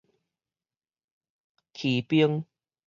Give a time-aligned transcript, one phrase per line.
[1.73, 2.43] 騎兵